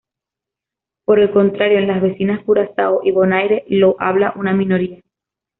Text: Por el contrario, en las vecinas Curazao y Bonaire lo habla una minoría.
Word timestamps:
Por 1.05 1.19
el 1.19 1.29
contrario, 1.29 1.77
en 1.77 1.85
las 1.85 2.01
vecinas 2.01 2.43
Curazao 2.43 3.01
y 3.03 3.11
Bonaire 3.11 3.65
lo 3.67 3.97
habla 3.99 4.33
una 4.35 4.51
minoría. 4.51 4.99